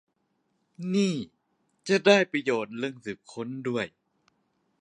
[0.93, 1.13] นี่
[1.87, 3.85] จะได้ประโยชน์เรื่องสืบค้นด้วย